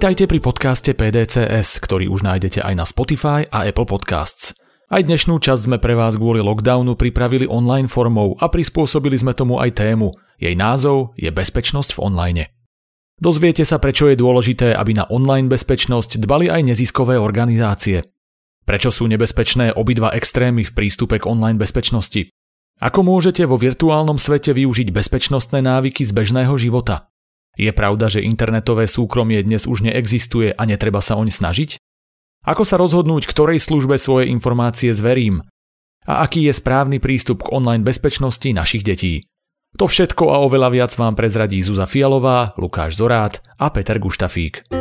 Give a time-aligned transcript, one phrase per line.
[0.00, 4.56] Vítajte pri podcaste PDCS, ktorý už nájdete aj na Spotify a Apple Podcasts.
[4.88, 9.60] Aj dnešnú časť sme pre vás kvôli lockdownu pripravili online formou a prispôsobili sme tomu
[9.60, 10.08] aj tému.
[10.40, 12.44] Jej názov je Bezpečnosť v online.
[13.20, 18.00] Dozviete sa, prečo je dôležité, aby na online bezpečnosť dbali aj neziskové organizácie.
[18.64, 22.32] Prečo sú nebezpečné obidva extrémy v prístupe k online bezpečnosti.
[22.80, 27.12] Ako môžete vo virtuálnom svete využiť bezpečnostné návyky z bežného života?
[27.58, 31.80] Je pravda, že internetové súkromie dnes už neexistuje a netreba sa oň snažiť?
[32.46, 35.44] Ako sa rozhodnúť, ktorej službe svoje informácie zverím?
[36.08, 39.28] A aký je správny prístup k online bezpečnosti našich detí?
[39.76, 44.79] To všetko a oveľa viac vám prezradí Zuza Fialová, Lukáš Zorát a Peter Guštafík.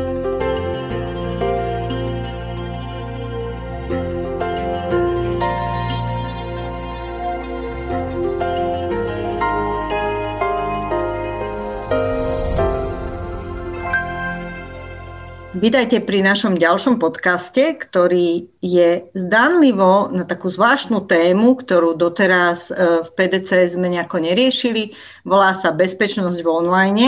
[15.59, 23.03] Vítajte pri našom ďalšom podcaste, ktorý je zdanlivo na takú zvláštnu tému, ktorú doteraz e,
[23.03, 24.95] v PDC sme nejako neriešili.
[25.27, 27.07] Volá sa Bezpečnosť v online.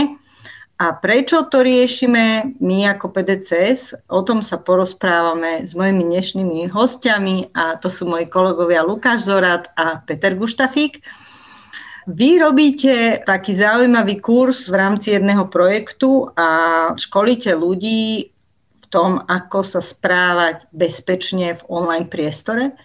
[0.76, 4.12] A prečo to riešime my ako PDCS?
[4.12, 9.72] O tom sa porozprávame s mojimi dnešnými hostiami a to sú moji kolegovia Lukáš Zorat
[9.80, 11.00] a Peter Guštafík.
[12.04, 18.34] Vy robíte taký zaujímavý kurz v rámci jedného projektu a školíte ľudí
[18.92, 22.76] tom, ako sa správať bezpečne v online priestore.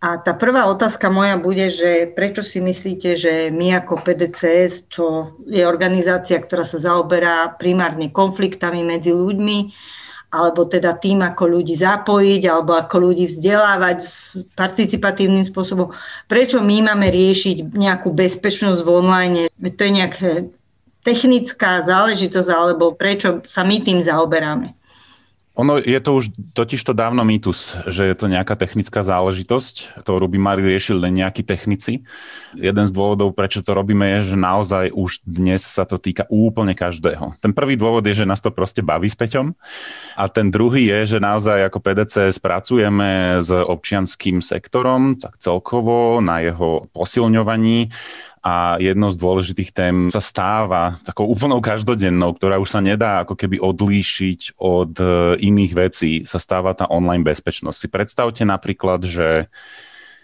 [0.00, 5.36] A tá prvá otázka moja bude, že prečo si myslíte, že my ako PDCS, čo
[5.44, 9.58] je organizácia, ktorá sa zaoberá primárne konfliktami medzi ľuďmi,
[10.32, 15.92] alebo teda tým, ako ľudí zapojiť, alebo ako ľudí vzdelávať s participatívnym spôsobom.
[16.30, 19.34] Prečo my máme riešiť nejakú bezpečnosť v online?
[19.52, 20.48] To je nejaká
[21.04, 24.79] technická záležitosť, alebo prečo sa my tým zaoberáme?
[25.58, 30.30] Ono je to už totiž to dávno mýtus, že je to nejaká technická záležitosť, ktorú
[30.30, 32.06] by mali riešiť len nejakí technici.
[32.54, 36.78] Jeden z dôvodov, prečo to robíme, je, že naozaj už dnes sa to týka úplne
[36.78, 37.34] každého.
[37.42, 39.50] Ten prvý dôvod je, že nás to proste baví s Peťom
[40.14, 46.46] a ten druhý je, že naozaj ako PDC spracujeme s občianským sektorom, tak celkovo na
[46.46, 47.90] jeho posilňovaní
[48.40, 53.36] a jednou z dôležitých tém sa stáva takou úplnou každodennou, ktorá už sa nedá ako
[53.36, 57.76] keby odlíšiť od e, iných vecí, sa stáva tá online bezpečnosť.
[57.76, 59.52] Si predstavte napríklad, že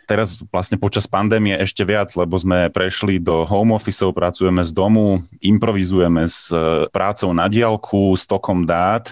[0.07, 5.19] Teraz vlastne počas pandémie ešte viac, lebo sme prešli do home office, pracujeme z domu,
[5.43, 9.11] improvizujeme s e, prácou na diálku, s tokom dát,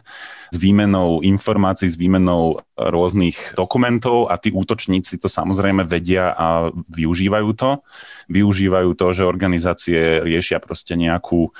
[0.54, 7.50] s výmenou informácií, s výmenou rôznych dokumentov a tí útočníci to samozrejme vedia a využívajú
[7.58, 7.82] to
[8.28, 11.52] využívajú to, že organizácie riešia proste nejakú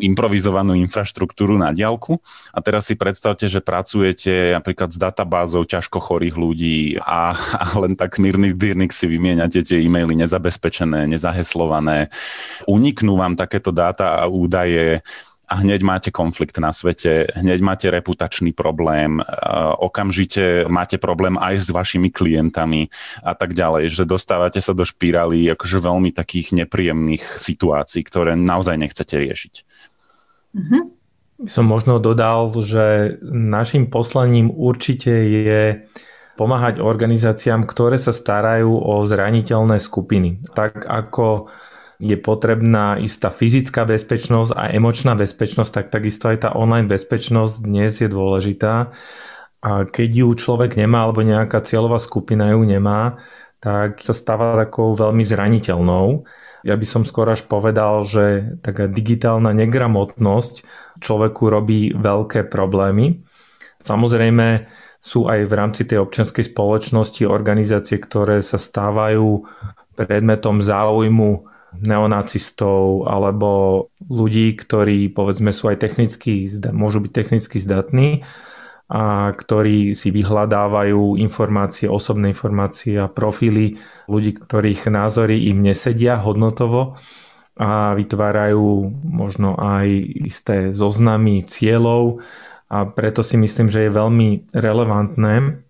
[0.00, 2.20] improvizovanú infraštruktúru na diálku.
[2.52, 7.96] A teraz si predstavte, že pracujete napríklad s databázou ťažko chorých ľudí a, a len
[7.96, 12.08] tak mírny dyrnik si vymieňate tie e-maily nezabezpečené, nezaheslované.
[12.68, 15.04] Uniknú vám takéto dáta a údaje
[15.46, 19.22] a hneď máte konflikt na svete, hneď máte reputačný problém,
[19.78, 22.90] okamžite máte problém aj s vašimi klientami
[23.22, 28.74] a tak ďalej, že dostávate sa do špirály akože veľmi takých nepríjemných situácií, ktoré naozaj
[28.74, 29.54] nechcete riešiť.
[30.56, 30.82] Mm-hmm.
[31.46, 35.84] Som možno dodal, že našim poslaním určite je
[36.36, 40.42] pomáhať organizáciám, ktoré sa starajú o zraniteľné skupiny.
[40.52, 41.48] Tak ako
[41.96, 47.92] je potrebná istá fyzická bezpečnosť a emočná bezpečnosť, tak takisto aj tá online bezpečnosť dnes
[48.04, 48.92] je dôležitá.
[49.64, 53.18] A keď ju človek nemá, alebo nejaká cieľová skupina ju nemá,
[53.58, 56.28] tak sa stáva takou veľmi zraniteľnou.
[56.62, 60.62] Ja by som skôr až povedal, že taká digitálna negramotnosť
[61.00, 63.24] človeku robí veľké problémy.
[63.82, 64.68] Samozrejme
[65.00, 69.46] sú aj v rámci tej občianskej spoločnosti organizácie, ktoré sa stávajú
[69.94, 73.48] predmetom záujmu neonacistov alebo
[74.06, 78.24] ľudí, ktorí povedzme sú aj technicky, môžu byť technicky zdatní
[78.86, 86.94] a ktorí si vyhľadávajú informácie, osobné informácie a profily ľudí, ktorých názory im nesedia hodnotovo
[87.58, 89.88] a vytvárajú možno aj
[90.28, 92.22] isté zoznamy cieľov
[92.70, 95.66] a preto si myslím, že je veľmi relevantné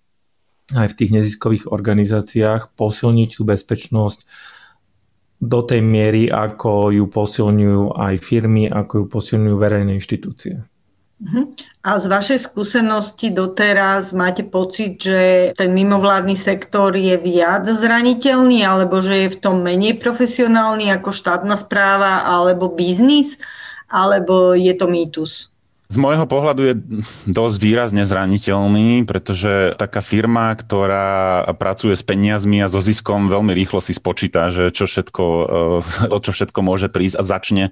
[0.75, 4.27] aj v tých neziskových organizáciách posilniť tú bezpečnosť
[5.41, 10.65] do tej miery, ako ju posilňujú aj firmy, ako ju posilňujú verejné inštitúcie.
[11.17, 11.57] Mhm.
[11.81, 19.01] A z vašej skúsenosti doteraz máte pocit, že ten mimovládny sektor je viac zraniteľný, alebo
[19.01, 23.41] že je v tom menej profesionálny ako štátna správa alebo biznis,
[23.89, 25.49] alebo je to mýtus?
[25.87, 26.75] Z môjho pohľadu je
[27.31, 33.79] dosť výrazne zraniteľný, pretože taká firma, ktorá pracuje s peniazmi a so ziskom, veľmi rýchlo
[33.79, 37.65] si spočíta, že čo všetko, eh, o čo všetko môže prísť a začne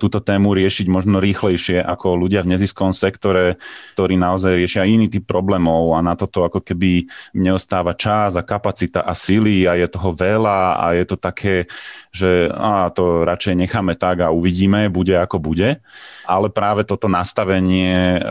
[0.00, 3.60] túto tému riešiť možno rýchlejšie ako ľudia v neziskovom sektore,
[4.00, 7.04] ktorí naozaj riešia iný typ problémov a na toto ako keby
[7.36, 11.68] neostáva čas a kapacita a sily a je toho veľa a je to také,
[12.16, 15.84] že a to radšej necháme tak a uvidíme, bude ako bude.
[16.24, 17.57] Ale práve toto nastavenie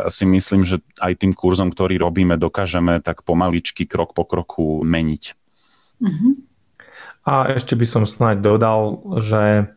[0.08, 5.24] si myslím, že aj tým kurzom, ktorý robíme, dokážeme tak pomaličky, krok po kroku meniť.
[6.02, 6.34] Uh-huh.
[7.28, 9.74] A ešte by som snáď dodal, že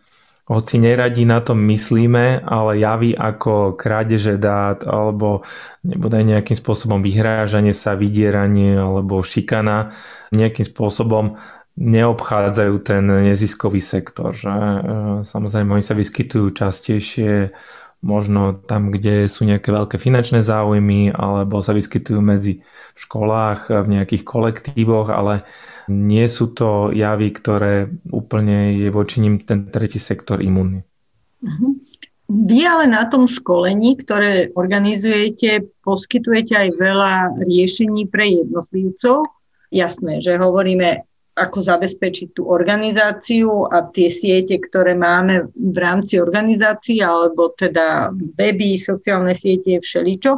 [0.50, 5.46] hoci neradi na to myslíme, ale javy ako krádeže dát alebo
[5.86, 9.94] nebude nejakým spôsobom vyhrážanie sa, vydieranie alebo šikana
[10.34, 11.38] nejakým spôsobom
[11.78, 14.34] neobchádzajú ten neziskový sektor.
[14.34, 14.50] Že?
[14.50, 14.80] E,
[15.22, 17.54] samozrejme, oni sa vyskytujú častejšie
[18.00, 22.64] možno tam, kde sú nejaké veľké finančné záujmy alebo sa vyskytujú medzi
[22.96, 25.44] v školách, v nejakých kolektívoch, ale
[25.88, 30.84] nie sú to javy, ktoré úplne je voči ním ten tretí sektor imunný.
[31.44, 31.68] Mhm.
[32.30, 39.26] Vy ale na tom školení, ktoré organizujete, poskytujete aj veľa riešení pre jednotlivcov.
[39.74, 47.00] Jasné, že hovoríme ako zabezpečiť tú organizáciu a tie siete, ktoré máme v rámci organizácií,
[47.00, 50.36] alebo teda weby, sociálne siete, všeličo.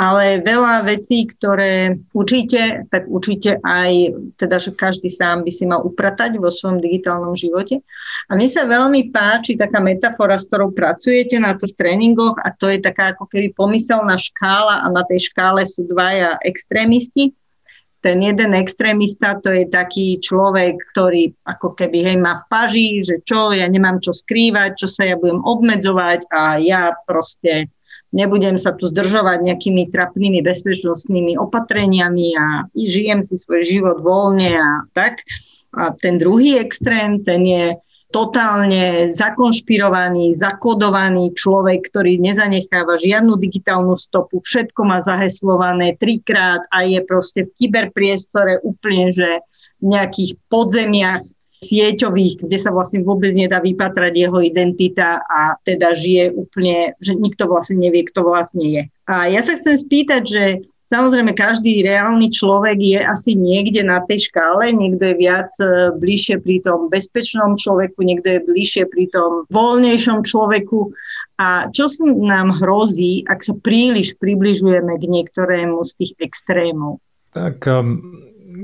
[0.00, 5.84] Ale veľa vecí, ktoré učíte, tak učíte aj, teda, že každý sám by si mal
[5.84, 7.84] upratať vo svojom digitálnom živote.
[8.32, 12.72] A mne sa veľmi páči taká metafora, s ktorou pracujete na tých tréningoch a to
[12.72, 17.36] je taká ako keby pomyselná škála a na tej škále sú dvaja extrémisti
[18.00, 23.20] ten jeden extrémista to je taký človek, ktorý ako keby hej má v paži, že
[23.24, 27.68] čo, ja nemám čo skrývať, čo sa ja budem obmedzovať a ja proste
[28.10, 34.70] nebudem sa tu zdržovať nejakými trapnými bezpečnostnými opatreniami a žijem si svoj život voľne a
[34.96, 35.22] tak.
[35.70, 37.64] A ten druhý extrém, ten je
[38.10, 47.00] totálne zakonšpirovaný, zakodovaný človek, ktorý nezanecháva žiadnu digitálnu stopu, všetko má zaheslované trikrát a je
[47.06, 49.46] proste v kyberpriestore úplne, že
[49.80, 51.22] v nejakých podzemiach
[51.60, 57.44] sieťových, kde sa vlastne vôbec nedá vypatrať jeho identita a teda žije úplne, že nikto
[57.46, 58.82] vlastne nevie, kto vlastne je.
[59.04, 60.44] A ja sa chcem spýtať, že
[60.90, 66.42] Samozrejme, každý reálny človek je asi niekde na tej škále, niekto je viac e, bližšie
[66.42, 70.90] pri tom bezpečnom človeku, niekto je bližšie pri tom voľnejšom človeku.
[71.38, 76.98] A čo nám hrozí, ak sa príliš približujeme k niektorému z tých extrémov?
[77.38, 78.02] Tak um,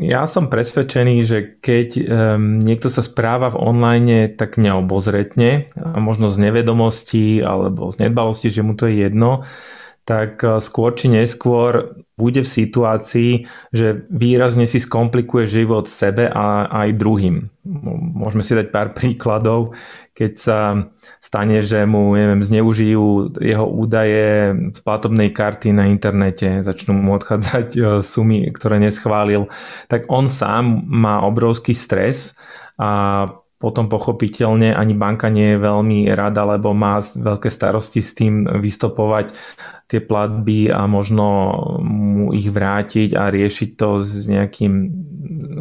[0.02, 6.26] ja som presvedčený, že keď um, niekto sa správa v online tak neobozretne, a možno
[6.26, 9.46] z nevedomosti alebo z nedbalosti, že mu to je jedno,
[10.06, 13.44] tak e, skôr či neskôr bude v situácii,
[13.76, 17.52] že výrazne si skomplikuje život sebe a aj druhým.
[18.16, 19.76] Môžeme si dať pár príkladov,
[20.16, 20.58] keď sa
[21.20, 27.68] stane, že mu neviem, zneužijú jeho údaje z platobnej karty na internete, začnú mu odchádzať
[27.76, 29.52] e, sumy, ktoré neschválil,
[29.92, 32.32] tak on sám má obrovský stres
[32.81, 38.44] a potom pochopiteľne ani banka nie je veľmi rada, lebo má veľké starosti s tým
[38.44, 39.32] vystopovať
[39.89, 41.27] tie platby a možno
[41.81, 44.72] mu ich vrátiť a riešiť to s nejakým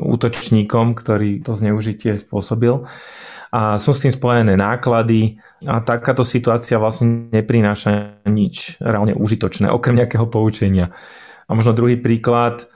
[0.02, 2.84] útočníkom, ktorý to zneužitie spôsobil.
[3.56, 9.96] A sú s tým spojené náklady a takáto situácia vlastne neprináša nič reálne užitočné, okrem
[9.96, 10.92] nejakého poučenia.
[11.48, 12.68] A možno druhý príklad,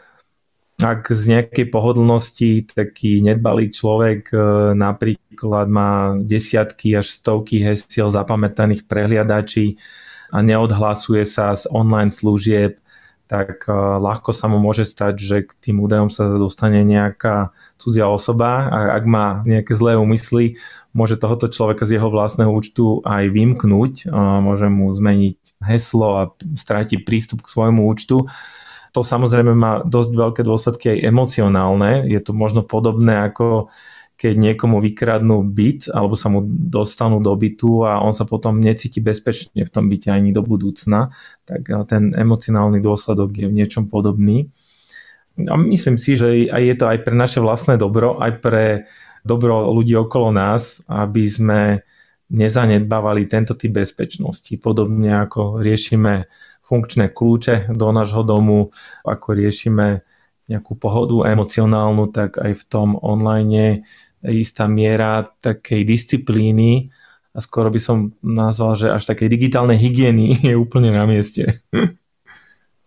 [0.80, 4.38] ak z nejakej pohodlnosti taký nedbalý človek e,
[4.80, 9.76] napríklad má desiatky až stovky hesiel zapamätaných prehliadačí
[10.32, 12.80] a neodhlasuje sa z online služieb,
[13.28, 18.08] tak e, ľahko sa mu môže stať, že k tým údajom sa dostane nejaká cudzia
[18.08, 20.64] osoba a ak má nejaké zlé úmysly,
[20.96, 24.10] môže tohoto človeka z jeho vlastného účtu aj vymknúť,
[24.42, 26.24] môže mu zmeniť heslo a
[26.56, 28.32] stráti prístup k svojmu účtu
[28.91, 32.10] to samozrejme má dosť veľké dôsledky aj emocionálne.
[32.10, 33.69] Je to možno podobné ako
[34.19, 39.00] keď niekomu vykradnú byt alebo sa mu dostanú do bytu a on sa potom necíti
[39.00, 41.15] bezpečne v tom byte ani do budúcna,
[41.48, 44.51] tak ten emocionálny dôsledok je v niečom podobný.
[45.48, 48.91] A myslím si, že je to aj pre naše vlastné dobro, aj pre
[49.24, 51.88] dobro ľudí okolo nás, aby sme
[52.27, 54.51] nezanedbávali tento typ bezpečnosti.
[54.60, 56.27] Podobne ako riešime
[56.70, 58.70] funkčné kľúče do nášho domu,
[59.02, 60.06] ako riešime
[60.46, 63.70] nejakú pohodu emocionálnu, tak aj v tom online je
[64.46, 66.94] istá miera takej disciplíny
[67.34, 71.66] a skoro by som nazval, že až takej digitálnej hygieny je úplne na mieste.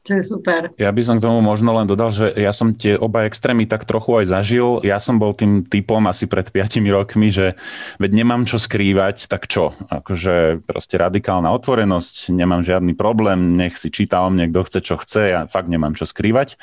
[0.03, 0.75] To je super.
[0.83, 3.87] Ja by som k tomu možno len dodal, že ja som tie oba extrémy tak
[3.87, 4.83] trochu aj zažil.
[4.83, 7.55] Ja som bol tým typom asi pred 5 rokmi, že
[8.03, 9.71] veď nemám čo skrývať, tak čo?
[9.87, 14.99] Akože proste radikálna otvorenosť, nemám žiadny problém, nech si číta o mne, kto chce, čo
[14.99, 16.59] chce, ja fakt nemám čo skrývať.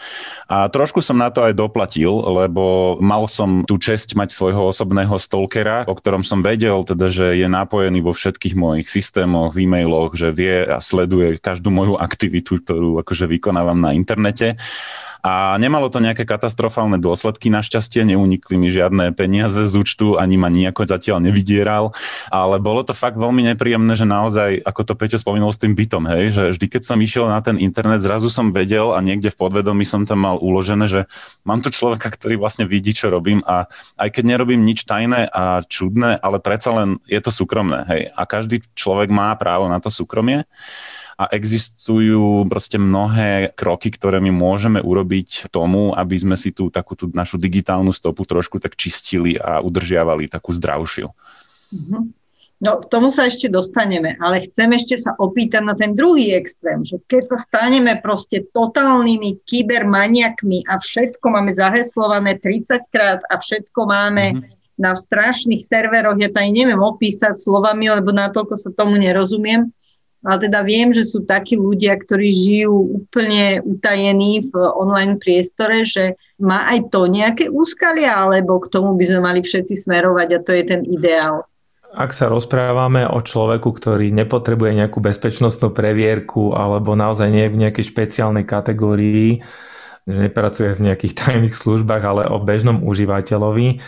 [0.52, 5.16] A trošku som na to aj doplatil, lebo mal som tú česť mať svojho osobného
[5.16, 10.12] stalkera, o ktorom som vedel, teda, že je napojený vo všetkých mojich systémoch, v e-mailoch,
[10.20, 14.58] že vie a sleduje každú moju aktivitu, ktorú akože vykonávam na internete.
[15.20, 18.08] A nemalo to nejaké katastrofálne dôsledky, našťastie.
[18.08, 21.92] Neunikli mi žiadne peniaze z účtu, ani ma nejako zatiaľ nevydieral,
[22.32, 26.08] ale bolo to fakt veľmi nepríjemné, že naozaj, ako to Peťo spomínal s tým bytom,
[26.08, 29.40] hej, že vždy, keď som išiel na ten internet, zrazu som vedel a niekde v
[29.40, 31.04] podvedomí som tam mal uložené, že
[31.44, 33.44] mám tu človeka, ktorý vlastne vidí, čo robím.
[33.44, 33.68] A
[34.00, 38.24] aj keď nerobím nič tajné a čudné, ale predsa len je to súkromné, hej, a
[38.24, 40.48] každý človek má právo na to súkromie
[41.20, 46.96] a existujú proste mnohé kroky, ktoré my môžeme urobiť tomu, aby sme si tú takú
[46.96, 51.12] tú našu digitálnu stopu trošku tak čistili a udržiavali takú zdravšiu.
[51.76, 52.04] Mm-hmm.
[52.60, 56.84] No, k tomu sa ešte dostaneme, ale chcem ešte sa opýtať na ten druhý extrém,
[56.84, 63.80] že keď sa staneme proste totálnymi kybermaniakmi a všetko máme zaheslované 30 krát a všetko
[63.88, 64.76] máme mm-hmm.
[64.76, 69.72] na strašných serveroch, ja to aj neviem opísať slovami, lebo natoľko sa tomu nerozumiem,
[70.20, 76.20] ale teda viem, že sú takí ľudia, ktorí žijú úplne utajení v online priestore, že
[76.36, 80.52] má aj to nejaké úskalia, alebo k tomu by sme mali všetci smerovať a to
[80.52, 81.48] je ten ideál.
[81.90, 87.86] Ak sa rozprávame o človeku, ktorý nepotrebuje nejakú bezpečnostnú previerku alebo naozaj nie v nejakej
[87.90, 89.42] špeciálnej kategórii,
[90.06, 93.82] že nepracuje v nejakých tajných službách, ale o bežnom užívateľovi,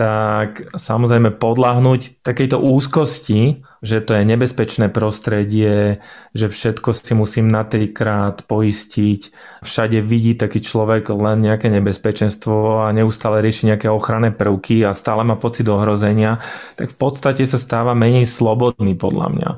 [0.00, 6.00] tak samozrejme podľahnúť takejto úzkosti, že to je nebezpečné prostredie,
[6.32, 9.28] že všetko si musím na trikrát poistiť,
[9.60, 15.20] všade vidí taký človek len nejaké nebezpečenstvo a neustále rieši nejaké ochranné prvky a stále
[15.20, 16.40] má pocit ohrozenia,
[16.80, 19.50] tak v podstate sa stáva menej slobodný podľa mňa.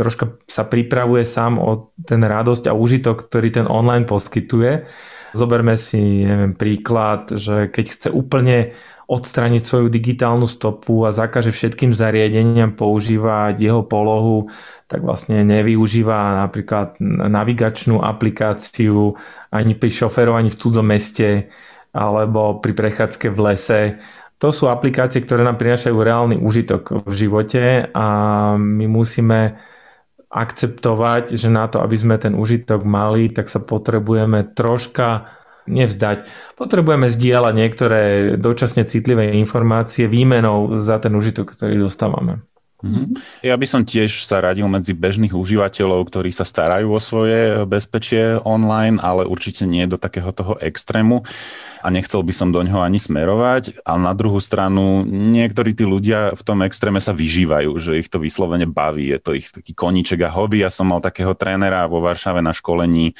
[0.00, 4.88] Troška sa pripravuje sám o ten radosť a užitok, ktorý ten online poskytuje.
[5.36, 8.72] Zoberme si neviem, príklad, že keď chce úplne
[9.10, 14.46] odstrániť svoju digitálnu stopu a zakáže všetkým zariadeniam používať jeho polohu,
[14.86, 19.18] tak vlastne nevyužíva napríklad navigačnú aplikáciu
[19.50, 21.50] ani pri šoferovaní v cudzom meste
[21.90, 23.82] alebo pri prechádzke v lese.
[24.38, 28.06] To sú aplikácie, ktoré nám prinášajú reálny užitok v živote a
[28.54, 29.58] my musíme
[30.30, 35.39] akceptovať, že na to, aby sme ten užitok mali, tak sa potrebujeme troška
[35.70, 36.26] nevzdať.
[36.58, 38.02] Potrebujeme zdieľať niektoré
[38.36, 42.42] dočasne citlivé informácie výmenou za ten užitok, ktorý dostávame.
[42.80, 43.44] Mm-hmm.
[43.44, 48.40] Ja by som tiež sa radil medzi bežných užívateľov, ktorí sa starajú o svoje bezpečie
[48.40, 51.20] online, ale určite nie do takého toho extrému
[51.80, 53.82] a nechcel by som do ňoho ani smerovať.
[53.84, 58.20] A na druhú stranu, niektorí tí ľudia v tom extréme sa vyžívajú, že ich to
[58.20, 60.62] vyslovene baví, je to ich taký koníček a hobby.
[60.62, 63.16] Ja som mal takého trénera vo Varšave na školení,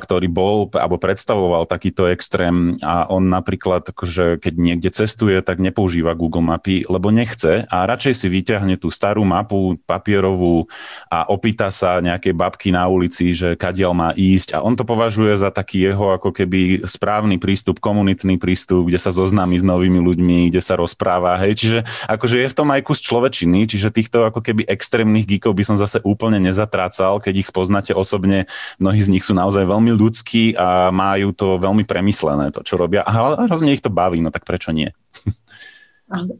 [0.00, 6.16] ktorý bol alebo predstavoval takýto extrém a on napríklad, akože keď niekde cestuje, tak nepoužíva
[6.16, 10.66] Google mapy, lebo nechce a radšej si vyťahne tú starú mapu papierovú
[11.12, 15.36] a opýta sa nejakej babky na ulici, že kadiaľ má ísť a on to považuje
[15.36, 20.54] za taký jeho ako keby správny prístup, komunitný prístup, kde sa zoznámi s novými ľuďmi,
[20.54, 24.38] kde sa rozpráva, hej, čiže akože je v tom aj kus človečiny, čiže týchto ako
[24.38, 28.46] keby extrémnych geekov by som zase úplne nezatrácal, keď ich spoznáte osobne,
[28.78, 33.02] mnohí z nich sú naozaj veľmi ľudskí a majú to veľmi premyslené, to čo robia
[33.02, 34.94] a hrozne ich to baví, no tak prečo nie?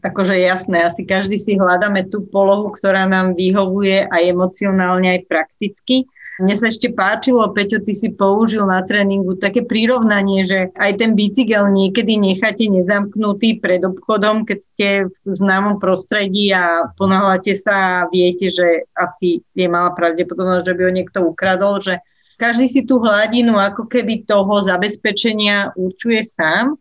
[0.01, 6.07] akože jasné, asi každý si hľadáme tú polohu, ktorá nám vyhovuje aj emocionálne, aj prakticky.
[6.39, 11.11] Mne sa ešte páčilo, Peťo, ty si použil na tréningu také prirovnanie, že aj ten
[11.11, 18.07] bicykel niekedy necháte nezamknutý pred obchodom, keď ste v známom prostredí a ponáhľate sa a
[18.07, 21.99] viete, že asi je malá pravdepodobnosť, že by ho niekto ukradol, že
[22.39, 26.79] každý si tú hladinu ako keby toho zabezpečenia určuje sám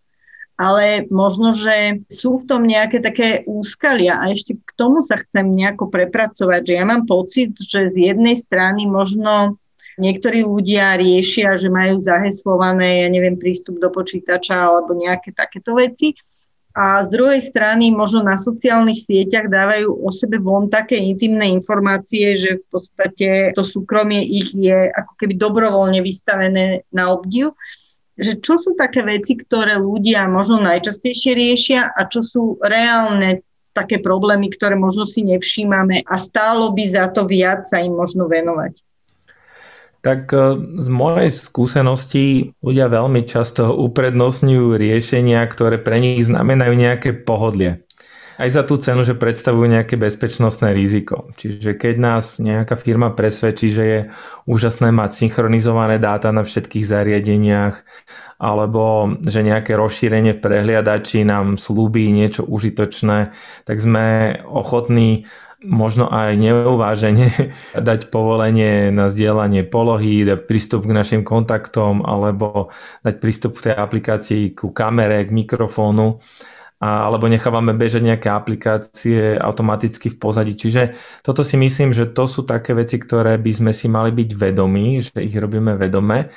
[0.58, 5.54] ale možno, že sú v tom nejaké také úskalia a ešte k tomu sa chcem
[5.54, 9.62] nejako prepracovať, že ja mám pocit, že z jednej strany možno
[10.02, 16.18] niektorí ľudia riešia, že majú zaheslované, ja neviem, prístup do počítača alebo nejaké takéto veci.
[16.78, 22.38] A z druhej strany možno na sociálnych sieťach dávajú o sebe von také intimné informácie,
[22.38, 27.54] že v podstate to súkromie ich je ako keby dobrovoľne vystavené na obdiv
[28.18, 34.02] že čo sú také veci, ktoré ľudia možno najčastejšie riešia a čo sú reálne také
[34.02, 38.82] problémy, ktoré možno si nevšímame a stálo by za to viac sa im možno venovať.
[40.02, 40.38] Tak e,
[40.82, 47.86] z mojej skúsenosti ľudia veľmi často uprednostňujú riešenia, ktoré pre nich znamenajú nejaké pohodlie
[48.38, 51.34] aj za tú cenu, že predstavujú nejaké bezpečnostné riziko.
[51.34, 54.00] Čiže keď nás nejaká firma presvedčí, že je
[54.46, 57.82] úžasné mať synchronizované dáta na všetkých zariadeniach,
[58.38, 63.34] alebo že nejaké rozšírenie prehliadači nám slúbi niečo užitočné,
[63.66, 65.26] tak sme ochotní
[65.58, 67.34] možno aj neuvážene
[67.90, 72.70] dať povolenie na zdieľanie polohy, dať prístup k našim kontaktom alebo
[73.02, 76.22] dať prístup k tej aplikácii ku kamere, k mikrofónu
[76.78, 80.54] alebo nechávame bežať nejaké aplikácie automaticky v pozadí.
[80.54, 80.94] Čiže
[81.26, 85.02] toto si myslím, že to sú také veci, ktoré by sme si mali byť vedomí,
[85.02, 86.30] že ich robíme vedome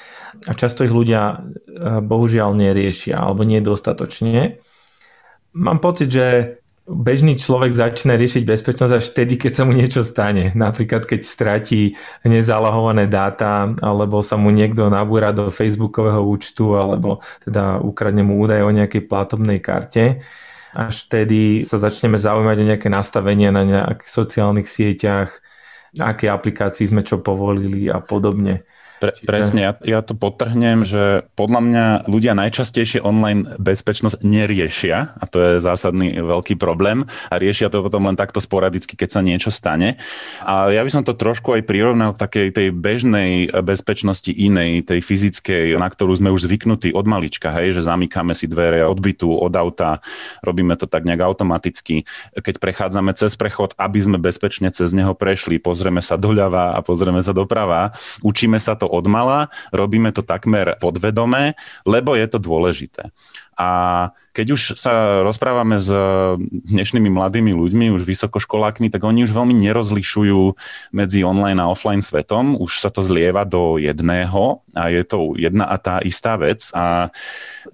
[0.50, 4.58] a často ich ľudia eh, bohužiaľ neriešia alebo nie dostatočne.
[5.52, 10.52] Mám pocit, že bežný človek začne riešiť bezpečnosť až vtedy, keď sa mu niečo stane.
[10.58, 11.96] Napríklad, keď stratí
[12.26, 18.66] nezalahované dáta, alebo sa mu niekto nabúra do facebookového účtu, alebo teda ukradne mu údaje
[18.66, 20.26] o nejakej platobnej karte.
[20.72, 25.44] Až vtedy sa začneme zaujímať o nejaké nastavenia na nejakých sociálnych sieťach,
[26.00, 28.64] aké aplikácii sme čo povolili a podobne.
[29.02, 35.26] Pre, presne, ja, ja to potrhnem, že podľa mňa ľudia najčastejšie online bezpečnosť neriešia a
[35.26, 39.50] to je zásadný veľký problém a riešia to potom len takto sporadicky, keď sa niečo
[39.50, 39.98] stane.
[40.46, 45.02] A ja by som to trošku aj prirovnal k takej tej bežnej bezpečnosti inej, tej
[45.02, 49.34] fyzickej, na ktorú sme už zvyknutí od malička, hej, že zamykáme si dvere od bytu,
[49.34, 49.98] od auta,
[50.46, 52.06] robíme to tak nejak automaticky.
[52.38, 57.26] Keď prechádzame cez prechod, aby sme bezpečne cez neho prešli, pozrieme sa doľava a pozrieme
[57.26, 57.90] sa doprava,
[58.22, 61.56] učíme sa to od mala, robíme to takmer podvedome,
[61.88, 63.16] lebo je to dôležité.
[63.56, 63.70] A
[64.32, 65.92] keď už sa rozprávame s
[66.40, 70.56] dnešnými mladými ľuďmi, už vysokoškolákmi, tak oni už veľmi nerozlišujú
[70.96, 72.56] medzi online a offline svetom.
[72.56, 76.72] Už sa to zlieva do jedného a je to jedna a tá istá vec.
[76.72, 77.12] A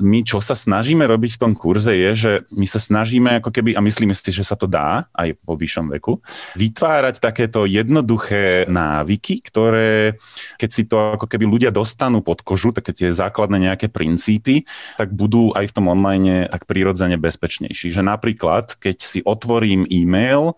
[0.01, 3.77] my, čo sa snažíme robiť v tom kurze, je, že my sa snažíme ako keby,
[3.77, 6.17] a myslíme si, že sa to dá aj po vyššom veku,
[6.57, 10.17] vytvárať takéto jednoduché návyky, ktoré,
[10.57, 14.65] keď si to ako keby ľudia dostanú pod kožu, také tie základné nejaké princípy,
[14.97, 17.91] tak budú aj v tom online tak prirodzene bezpečnejší.
[17.91, 20.55] Že napríklad, keď si otvorím e-mail,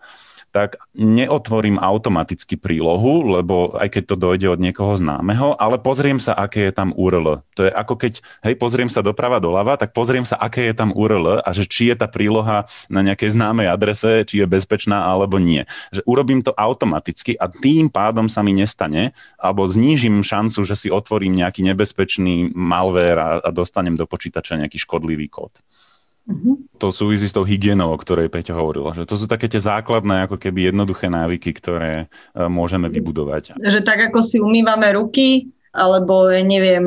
[0.50, 6.34] tak neotvorím automaticky prílohu, lebo aj keď to dojde od niekoho známeho, ale pozriem sa,
[6.34, 7.42] aké je tam URL.
[7.54, 10.90] To je ako keď, hej, pozriem sa doprava, doľava, tak pozriem sa, aké je tam
[10.90, 15.38] URL a že či je tá príloha na nejakej známej adrese, či je bezpečná alebo
[15.38, 15.62] nie.
[15.94, 20.88] Že urobím to automaticky a tým pádom sa mi nestane, alebo znížim šancu, že si
[20.90, 25.54] otvorím nejaký nebezpečný malware a, a dostanem do počítača nejaký škodlivý kód.
[26.28, 26.78] Mm-hmm.
[26.78, 28.94] To súvisí s tou hygienou, o ktorej Peťo hovorila.
[28.94, 32.06] Že to sú také tie základné, ako keby jednoduché návyky, ktoré e,
[32.46, 33.56] môžeme vybudovať.
[33.58, 36.82] Že tak, ako si umývame ruky, alebo neviem,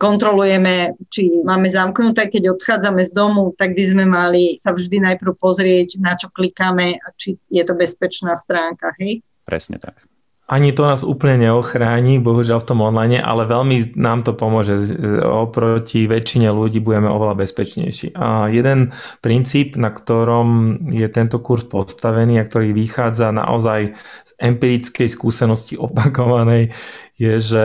[0.00, 5.36] kontrolujeme, či máme zamknuté, keď odchádzame z domu, tak by sme mali sa vždy najprv
[5.36, 9.20] pozrieť, na čo klikáme a či je to bezpečná stránka, hej?
[9.44, 10.00] Presne tak.
[10.44, 14.76] Ani to nás úplne neochráni, bohužiaľ v tom online, ale veľmi nám to pomôže.
[15.24, 18.12] Oproti väčšine ľudí budeme oveľa bezpečnejší.
[18.12, 18.92] A jeden
[19.24, 26.76] princíp, na ktorom je tento kurz postavený a ktorý vychádza naozaj z empirickej skúsenosti opakovanej,
[27.16, 27.64] je, že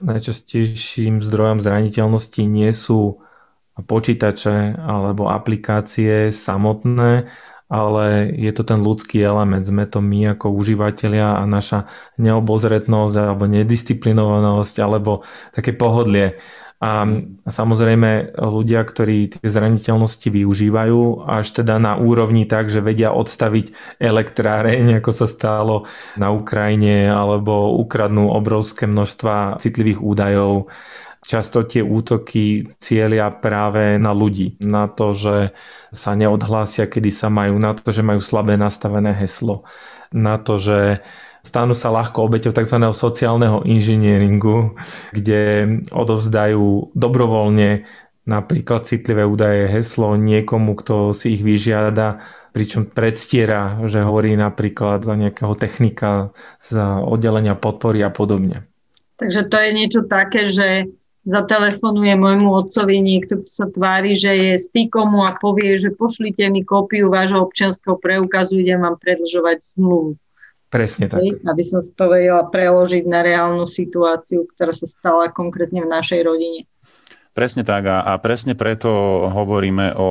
[0.00, 3.20] najčastejším zdrojom zraniteľnosti nie sú
[3.74, 7.28] počítače alebo aplikácie samotné,
[7.68, 9.64] ale je to ten ľudský element.
[9.64, 11.88] Sme to my ako užívateľia a naša
[12.20, 15.24] neobozretnosť alebo nedisciplinovanosť alebo
[15.56, 16.38] také pohodlie.
[16.84, 17.08] A
[17.48, 25.00] samozrejme ľudia, ktorí tie zraniteľnosti využívajú až teda na úrovni tak, že vedia odstaviť elektráreň,
[25.00, 25.88] ako sa stalo
[26.20, 30.68] na Ukrajine, alebo ukradnú obrovské množstva citlivých údajov
[31.24, 35.56] často tie útoky cieľia práve na ľudí, na to, že
[35.90, 39.64] sa neodhlásia, kedy sa majú, na to, že majú slabé nastavené heslo,
[40.12, 41.00] na to, že
[41.44, 42.76] stanú sa ľahko obeťou tzv.
[42.92, 44.76] sociálneho inžinieringu,
[45.12, 45.40] kde
[45.92, 47.88] odovzdajú dobrovoľne
[48.24, 52.24] napríklad citlivé údaje heslo niekomu, kto si ich vyžiada,
[52.56, 56.32] pričom predstiera, že hovorí napríklad za nejakého technika,
[56.64, 58.64] za oddelenia podpory a podobne.
[59.20, 60.88] Takže to je niečo také, že
[61.24, 66.60] zatelefonuje môjmu otcovi niekto, kto sa tvári, že je stykomu a povie, že pošlite mi
[66.62, 70.20] kópiu vášho občianského preukazu, idem vám predlžovať zmluvu.
[70.68, 71.22] Presne tak.
[71.22, 76.66] Aby som to vedela preložiť na reálnu situáciu, ktorá sa stala konkrétne v našej rodine.
[77.34, 78.90] Presne tak a, a presne preto
[79.26, 80.10] hovoríme o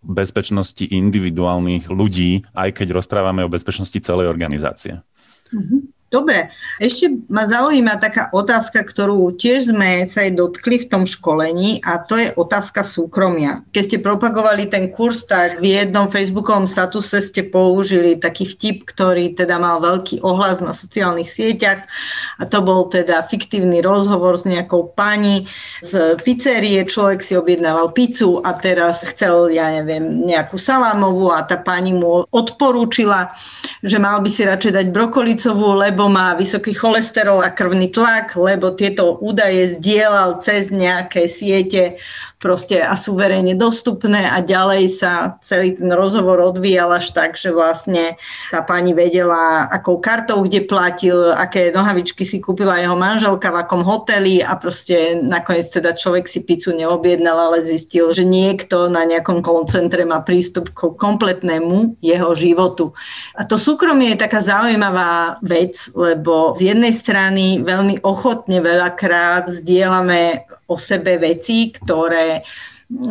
[0.00, 5.04] bezpečnosti individuálnych ľudí, aj keď rozprávame o bezpečnosti celej organizácie.
[5.52, 5.91] Mm-hmm.
[6.12, 11.80] Dobre, ešte ma zaujíma taká otázka, ktorú tiež sme sa aj dotkli v tom školení
[11.80, 13.64] a to je otázka súkromia.
[13.72, 19.32] Keď ste propagovali ten kurz, tak v jednom facebookovom statuse ste použili taký vtip, ktorý
[19.32, 21.88] teda mal veľký ohlas na sociálnych sieťach
[22.36, 25.48] a to bol teda fiktívny rozhovor s nejakou pani
[25.80, 31.56] z pizzerie, človek si objednával pizzu a teraz chcel, ja neviem, nejakú salámovú a tá
[31.56, 33.32] pani mu odporúčila,
[33.80, 38.34] že mal by si radšej dať brokolicovú, lebo lebo má vysoký cholesterol a krvný tlak,
[38.34, 42.02] lebo tieto údaje zdieľal cez nejaké siete
[42.42, 47.54] proste a sú verejne dostupné a ďalej sa celý ten rozhovor odvíjal až tak, že
[47.54, 48.18] vlastne
[48.50, 53.86] tá pani vedela, akou kartou kde platil, aké nohavičky si kúpila jeho manželka, v akom
[53.86, 59.38] hoteli a proste nakoniec teda človek si pizzu neobjednal, ale zistil, že niekto na nejakom
[59.38, 62.90] koncentre má prístup k kompletnému jeho životu.
[63.38, 70.50] A to súkromie je taká zaujímavá vec, lebo z jednej strany veľmi ochotne veľakrát zdieľame
[70.72, 72.40] o sebe veci, ktoré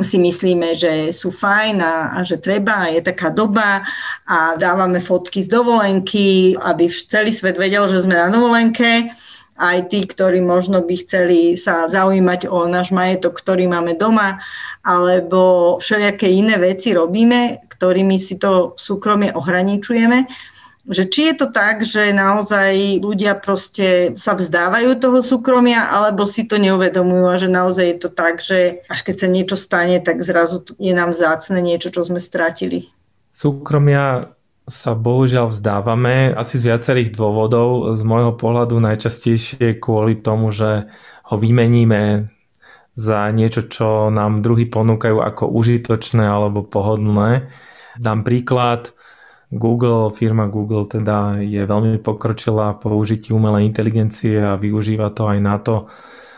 [0.06, 3.82] si myslíme, že sú fajn a, a že treba, je taká doba
[4.30, 9.10] a dávame fotky z dovolenky, aby celý svet vedel, že sme na dovolenke.
[9.62, 14.42] Aj tí, ktorí možno by chceli sa zaujímať o náš majetok, ktorý máme doma,
[14.82, 20.26] alebo všelijaké iné veci robíme, ktorými si to súkromie ohraničujeme
[20.90, 26.50] že či je to tak, že naozaj ľudia proste sa vzdávajú toho súkromia, alebo si
[26.50, 30.26] to neuvedomujú a že naozaj je to tak, že až keď sa niečo stane, tak
[30.26, 32.90] zrazu je nám zácne niečo, čo sme stratili.
[33.30, 34.34] Súkromia
[34.66, 37.98] sa bohužiaľ vzdávame asi z viacerých dôvodov.
[37.98, 40.90] Z môjho pohľadu najčastejšie kvôli tomu, že
[41.30, 42.32] ho vymeníme
[42.96, 47.52] za niečo, čo nám druhý ponúkajú ako užitočné alebo pohodlné.
[48.00, 48.96] Dám príklad,
[49.52, 55.40] Google, firma Google teda je veľmi pokročilá v použití umelej inteligencie a využíva to aj
[55.44, 55.92] na to,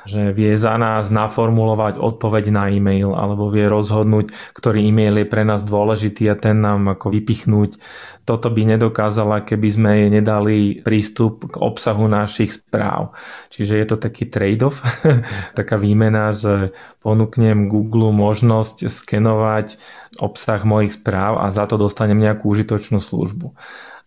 [0.03, 5.47] že vie za nás naformulovať odpoveď na e-mail alebo vie rozhodnúť, ktorý e-mail je pre
[5.47, 7.79] nás dôležitý a ten nám ako vypichnúť.
[8.23, 13.15] Toto by nedokázala, keby sme jej nedali prístup k obsahu našich správ.
[13.51, 14.79] Čiže je to taký trade-off,
[15.59, 16.71] taká výmena, že
[17.03, 19.75] ponúknem Google možnosť skenovať
[20.19, 23.53] obsah mojich správ a za to dostanem nejakú užitočnú službu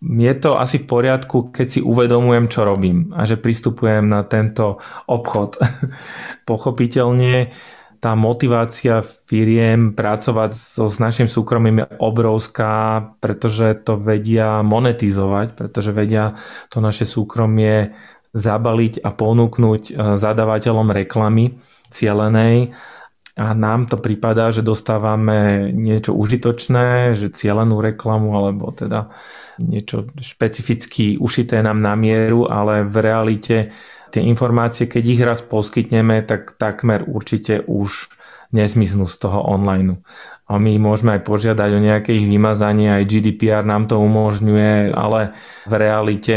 [0.03, 4.77] je to asi v poriadku, keď si uvedomujem, čo robím a že pristupujem na tento
[5.09, 5.57] obchod.
[6.51, 7.57] Pochopiteľne
[7.97, 15.91] tá motivácia firiem pracovať so, s našim súkromím je obrovská, pretože to vedia monetizovať, pretože
[15.97, 16.37] vedia
[16.69, 17.97] to naše súkromie
[18.37, 21.57] zabaliť a ponúknuť e, zadávateľom reklamy
[21.89, 22.77] cielenej
[23.37, 29.13] a nám to prípada, že dostávame niečo užitočné, že cielenú reklamu alebo teda
[29.61, 33.57] niečo špecificky ušité nám na mieru, ale v realite
[34.09, 38.09] tie informácie, keď ich raz poskytneme, tak takmer určite už
[38.57, 40.01] nezmiznú z toho online.
[40.49, 45.37] A my môžeme aj požiadať o nejaké ich vymazanie, aj GDPR nám to umožňuje, ale
[45.69, 46.37] v realite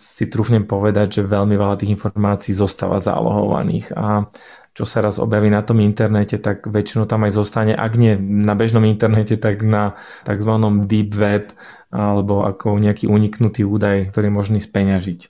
[0.00, 4.24] si trúfnem povedať, že veľmi veľa tých informácií zostáva zálohovaných a
[4.80, 8.56] čo sa raz objaví na tom internete, tak väčšinou tam aj zostane, ak nie na
[8.56, 10.56] bežnom internete, tak na tzv.
[10.88, 11.52] deep web
[11.92, 15.20] alebo ako nejaký uniknutý údaj, ktorý je možný speňažiť.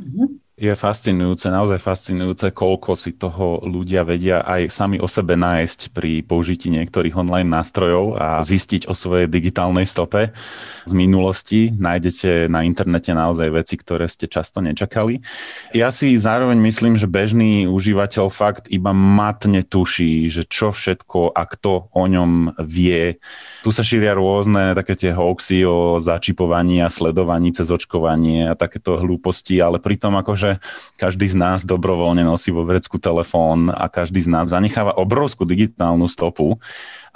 [0.00, 5.94] Mm-hmm je fascinujúce, naozaj fascinujúce, koľko si toho ľudia vedia aj sami o sebe nájsť
[5.94, 10.34] pri použití niektorých online nástrojov a zistiť o svojej digitálnej stope
[10.82, 11.70] z minulosti.
[11.70, 15.22] Nájdete na internete naozaj veci, ktoré ste často nečakali.
[15.70, 21.42] Ja si zároveň myslím, že bežný užívateľ fakt iba matne tuší, že čo všetko a
[21.46, 23.22] kto o ňom vie.
[23.62, 28.98] Tu sa šíria rôzne také tie hoaxy o začipovaní a sledovaní cez očkovanie a takéto
[28.98, 30.52] hlúposti, ale pritom akože že
[30.96, 36.08] každý z nás dobrovoľne nosí vo vrecku telefón a každý z nás zanecháva obrovskú digitálnu
[36.08, 36.56] stopu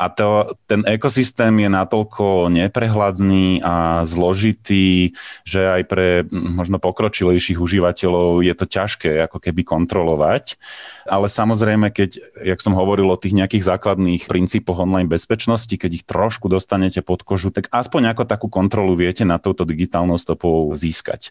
[0.02, 5.14] a to, ten ekosystém je natoľko neprehľadný a zložitý,
[5.46, 10.58] že aj pre možno pokročilejších užívateľov je to ťažké ako keby kontrolovať.
[11.06, 16.04] Ale samozrejme, keď, jak som hovoril o tých nejakých základných princípoch online bezpečnosti, keď ich
[16.08, 21.30] trošku dostanete pod kožu, tak aspoň ako takú kontrolu viete na touto digitálnou stopou získať.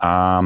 [0.00, 0.42] A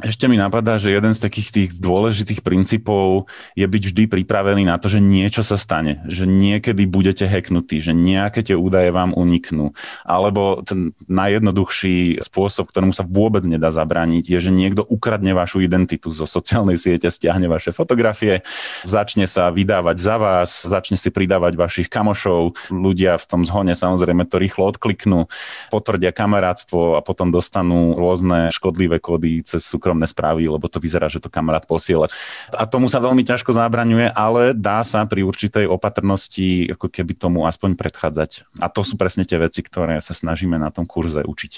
[0.00, 4.80] Ešte mi napadá, že jeden z takých tých dôležitých princípov je byť vždy pripravený na
[4.80, 9.76] to, že niečo sa stane, že niekedy budete hacknutí, že nejaké tie údaje vám uniknú.
[10.08, 16.08] Alebo ten najjednoduchší spôsob, ktorému sa vôbec nedá zabrániť, je, že niekto ukradne vašu identitu
[16.08, 18.40] zo sociálnej siete, stiahne vaše fotografie,
[18.88, 22.56] začne sa vydávať za vás, začne si pridávať vašich kamošov.
[22.72, 25.28] Ľudia v tom zhone samozrejme to rýchlo odkliknú,
[25.68, 31.10] potvrdia kamarátstvo a potom dostanú rôzne škodlivé kódy cez súkromie súkromné správy, lebo to vyzerá,
[31.10, 32.06] že to kamarát posiela.
[32.54, 37.50] A tomu sa veľmi ťažko zabraňuje, ale dá sa pri určitej opatrnosti ako keby tomu
[37.50, 38.46] aspoň predchádzať.
[38.62, 41.52] A to sú presne tie veci, ktoré sa snažíme na tom kurze učiť.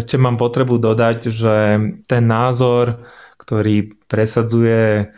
[0.00, 1.54] Ešte mám potrebu dodať, že
[2.08, 3.04] ten názor,
[3.36, 5.12] ktorý presadzuje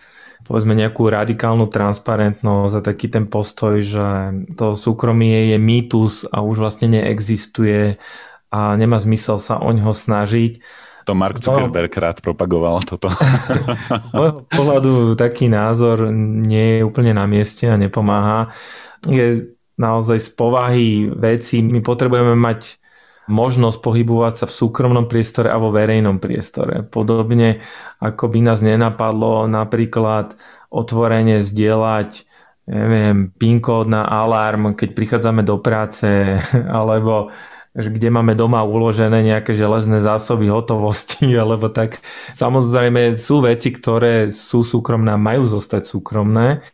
[0.51, 6.59] povedzme nejakú radikálnu transparentnosť a taký ten postoj, že to súkromie je mýtus a už
[6.59, 8.03] vlastne neexistuje
[8.51, 10.59] a nemá zmysel sa o ňo snažiť,
[11.04, 13.08] to Mark Zuckerberg no, rád propagoval toto.
[14.12, 18.52] Môjho pohľadu taký názor nie je úplne na mieste a nepomáha.
[19.08, 21.64] Je naozaj z povahy veci.
[21.64, 22.76] My potrebujeme mať
[23.30, 26.82] možnosť pohybovať sa v súkromnom priestore a vo verejnom priestore.
[26.82, 27.62] Podobne
[28.02, 30.34] ako by nás nenapadlo napríklad
[30.68, 32.30] otvorene zdieľať
[32.70, 36.06] neviem, PIN kód na alarm, keď prichádzame do práce,
[36.78, 37.34] alebo
[37.74, 42.02] kde máme doma uložené nejaké železné zásoby hotovosti, alebo tak.
[42.35, 46.66] Samozrejme sú veci, ktoré sú súkromné a majú zostať súkromné.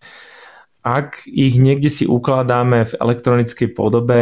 [0.86, 4.20] Ak ich niekde si ukladáme v elektronickej podobe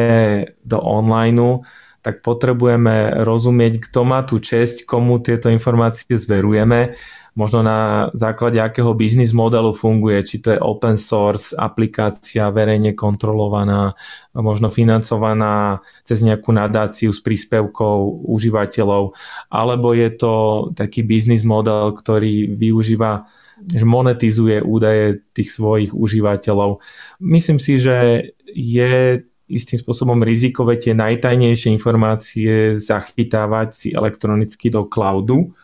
[0.64, 1.60] do online,
[2.00, 6.96] tak potrebujeme rozumieť, kto má tú česť, komu tieto informácie zverujeme
[7.34, 13.98] možno na základe akého biznis modelu funguje, či to je open source aplikácia verejne kontrolovaná,
[14.34, 19.18] možno financovaná cez nejakú nadáciu s príspevkou užívateľov,
[19.50, 20.34] alebo je to
[20.78, 26.82] taký biznis model, ktorý využíva že monetizuje údaje tých svojich užívateľov.
[27.22, 35.54] Myslím si, že je istým spôsobom rizikové tie najtajnejšie informácie zachytávať si elektronicky do cloudu,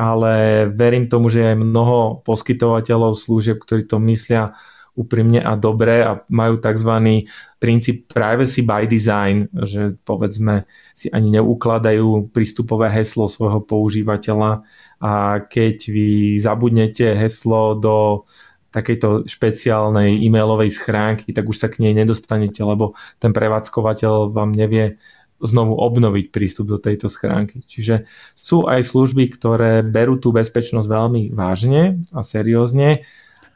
[0.00, 4.56] ale verím tomu, že je mnoho poskytovateľov služieb, ktorí to myslia
[4.96, 7.24] úprimne a dobre a majú tzv.
[7.60, 10.64] princíp privacy by design, že povedzme
[10.96, 14.64] si ani neukladajú prístupové heslo svojho používateľa
[15.04, 15.12] a
[15.44, 18.24] keď vy zabudnete heslo do
[18.70, 24.96] takejto špeciálnej e-mailovej schránky, tak už sa k nej nedostanete, lebo ten prevádzkovateľ vám nevie
[25.40, 27.64] znovu obnoviť prístup do tejto schránky.
[27.64, 33.08] Čiže sú aj služby, ktoré berú tú bezpečnosť veľmi vážne a seriózne.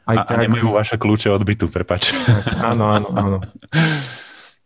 [0.05, 2.13] Aj a, tak, a nemajú vaše kľúče od bytu, prepač.
[2.61, 3.37] Áno, áno, áno.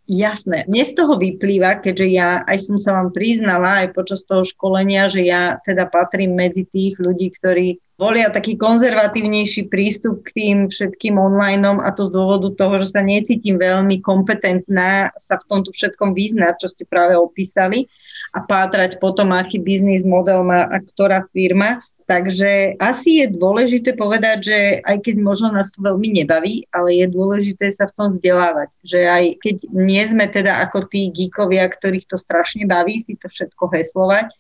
[0.09, 0.65] Jasné.
[0.65, 5.05] Mne z toho vyplýva, keďže ja aj som sa vám priznala aj počas toho školenia,
[5.05, 11.13] že ja teda patrím medzi tých ľudí, ktorí volia taký konzervatívnejší prístup k tým všetkým
[11.13, 16.17] online a to z dôvodu toho, že sa necítim veľmi kompetentná sa v tomto všetkom
[16.17, 17.85] vyznať, čo ste práve opísali
[18.33, 21.85] a pátrať potom, aký biznis model má a ktorá firma.
[22.09, 27.05] Takže asi je dôležité povedať, že aj keď možno nás to veľmi nebaví, ale je
[27.05, 28.73] dôležité sa v tom vzdelávať.
[28.81, 33.29] Že aj keď nie sme teda ako tí geekovia, ktorých to strašne baví si to
[33.29, 34.33] všetko heslovať,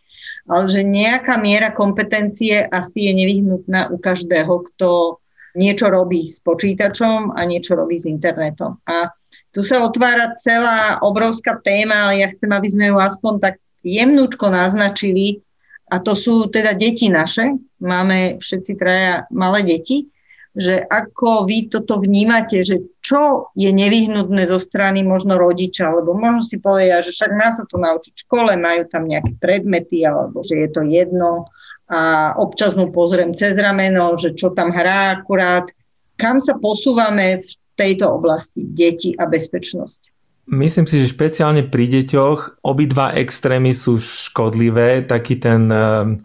[0.49, 5.21] ale že nejaká miera kompetencie asi je nevyhnutná u každého, kto
[5.53, 8.81] niečo robí s počítačom a niečo robí s internetom.
[8.89, 9.13] A
[9.53, 13.55] tu sa otvára celá obrovská téma, ale ja chcem, aby sme ju aspoň tak
[13.85, 15.45] jemnúčko naznačili,
[15.89, 20.07] a to sú teda deti naše, máme všetci traja malé deti,
[20.53, 26.41] že ako vy toto vnímate, že čo je nevyhnutné zo strany možno rodiča, alebo možno
[26.45, 30.41] si povedia, že však má sa to naučiť v škole, majú tam nejaké predmety, alebo
[30.41, 31.49] že je to jedno
[31.89, 35.65] a občas mu pozriem cez rameno, že čo tam hrá akurát.
[36.17, 40.08] Kam sa posúvame v tejto oblasti deti a bezpečnosť?
[40.49, 45.05] Myslím si, že špeciálne pri deťoch obidva extrémy sú škodlivé.
[45.05, 46.17] Taký ten uh,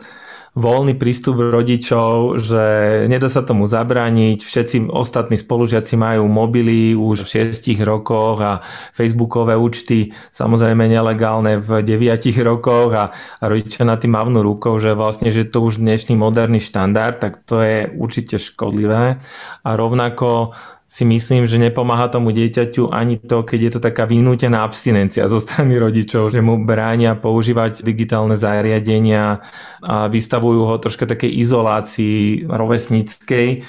[0.55, 2.65] voľný prístup rodičov, že
[3.11, 4.39] nedá sa tomu zabrániť.
[4.41, 8.63] Všetci ostatní spolužiaci majú mobily už v 6 rokoch a
[8.95, 14.95] facebookové účty samozrejme nelegálne v 9 rokoch a, a rodičia na tým mávnu rukou, že
[14.95, 19.19] vlastne, že to už dnešný moderný štandard, tak to je určite škodlivé.
[19.67, 24.62] A rovnako si myslím, že nepomáha tomu dieťaťu ani to, keď je to taká vynútená
[24.62, 29.42] abstinencia zo strany rodičov, že mu bránia používať digitálne zariadenia
[29.83, 33.66] a vystavujú ho troška takej izolácii rovesníckej,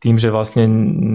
[0.00, 0.64] tým, že vlastne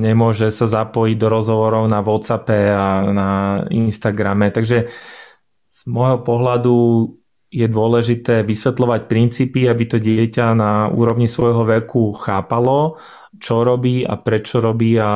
[0.01, 3.29] nemôže sa zapojiť do rozhovorov na WhatsAppe a na
[3.73, 4.53] Instagrame.
[4.53, 4.93] Takže
[5.73, 6.75] z môjho pohľadu
[7.49, 13.01] je dôležité vysvetľovať princípy, aby to dieťa na úrovni svojho veku chápalo,
[13.39, 15.11] čo robí a prečo robí a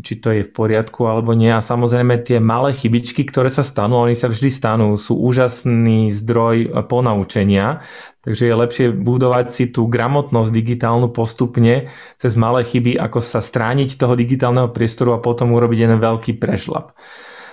[0.00, 1.52] či to je v poriadku alebo nie.
[1.52, 6.86] A samozrejme tie malé chybičky, ktoré sa stanú, oni sa vždy stanú, sú úžasný zdroj
[6.88, 7.84] ponaučenia.
[8.22, 13.98] Takže je lepšie budovať si tú gramotnosť digitálnu postupne cez malé chyby, ako sa strániť
[13.98, 16.94] toho digitálneho priestoru a potom urobiť jeden veľký prešlap.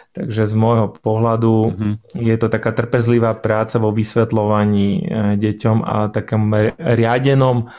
[0.10, 1.94] Takže z môjho pohľadu mm-hmm.
[2.18, 5.02] je to taká trpezlivá práca vo vysvetľovaní e,
[5.38, 7.70] deťom a takom riadenom,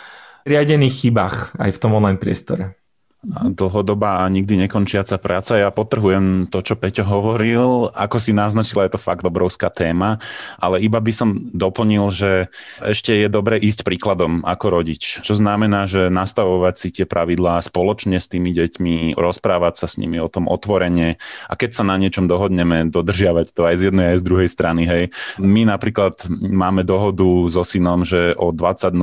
[0.49, 2.80] riadených chybách aj v tom online priestore
[3.29, 5.61] dlhodobá a nikdy nekončiaca práca.
[5.61, 7.93] Ja potrhujem to, čo Peťo hovoril.
[7.93, 10.17] Ako si naznačila, je to fakt obrovská téma,
[10.57, 12.49] ale iba by som doplnil, že
[12.81, 15.21] ešte je dobre ísť príkladom ako rodič.
[15.21, 20.17] Čo znamená, že nastavovať si tie pravidlá spoločne s tými deťmi, rozprávať sa s nimi
[20.17, 24.19] o tom otvorene a keď sa na niečom dohodneme, dodržiavať to aj z jednej, aj
[24.25, 24.89] z druhej strany.
[24.89, 25.05] Hej.
[25.37, 28.97] My napríklad máme dohodu so synom, že o 20.00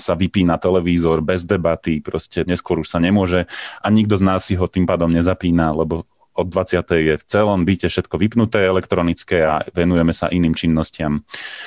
[0.00, 3.41] sa vypína televízor bez debaty, proste neskôr už sa nemôže
[3.82, 6.80] a nikto z nás si ho tým pádom nezapína, lebo od 20.
[6.96, 11.20] je v celom byte všetko vypnuté elektronické a venujeme sa iným činnostiam.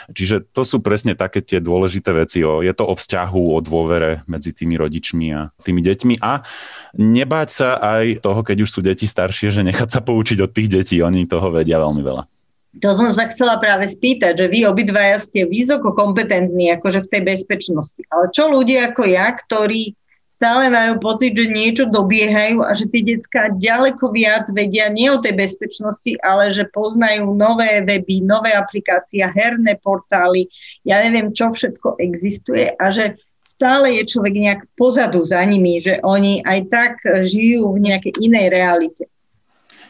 [0.10, 2.42] Čiže to sú presne také tie dôležité veci.
[2.42, 6.42] O, je to o vzťahu, o dôvere medzi tými rodičmi a tými deťmi a
[6.98, 10.70] nebáť sa aj toho, keď už sú deti staršie, že nechať sa poučiť od tých
[10.82, 10.98] detí.
[11.06, 12.26] Oni toho vedia veľmi veľa.
[12.84, 17.22] To som sa chcela práve spýtať, že vy obidvaja ste vysoko kompetentní akože v tej
[17.24, 18.02] bezpečnosti.
[18.12, 19.96] Ale čo ľudia ako ja, ktorí
[20.36, 25.24] stále majú pocit, že niečo dobiehajú a že tie detská ďaleko viac vedia nie o
[25.24, 30.52] tej bezpečnosti, ale že poznajú nové weby, nové aplikácie, herné portály,
[30.84, 33.16] ja neviem, čo všetko existuje a že
[33.48, 36.94] stále je človek nejak pozadu za nimi, že oni aj tak
[37.24, 39.04] žijú v nejakej inej realite.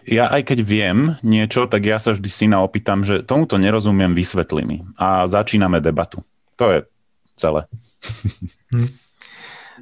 [0.05, 4.61] Ja aj keď viem niečo, tak ja sa vždy syna opýtam, že tomuto nerozumiem, vysvetli
[4.61, 4.77] mi.
[5.01, 6.21] A začíname debatu.
[6.61, 6.79] To je
[7.33, 7.65] celé.
[8.69, 9.01] Hm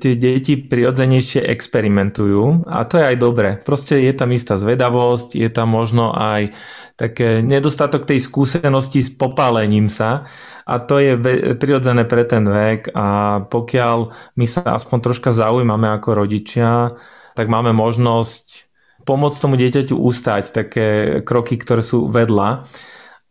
[0.01, 3.49] tie deti prirodzenejšie experimentujú a to je aj dobre.
[3.62, 6.53] Proste je tam istá zvedavosť, je tam možno aj
[6.97, 10.25] také nedostatok tej skúsenosti s popálením sa
[10.65, 11.13] a to je
[11.58, 13.97] prirodzené pre ten vek a pokiaľ
[14.38, 16.97] my sa aspoň troška zaujímame ako rodičia,
[17.38, 18.71] tak máme možnosť
[19.03, 20.88] pomôcť tomu dieťaťu ustať také
[21.27, 22.65] kroky, ktoré sú vedľa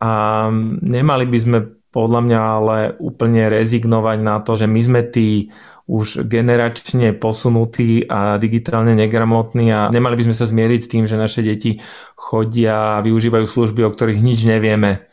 [0.03, 0.11] a
[0.83, 1.59] nemali by sme
[1.93, 5.53] podľa mňa ale úplne rezignovať na to, že my sme tí
[5.87, 11.19] už generačne posunutí a digitálne negramotní a nemali by sme sa zmieriť s tým, že
[11.19, 11.83] naše deti
[12.15, 15.11] chodia a využívajú služby, o ktorých nič nevieme.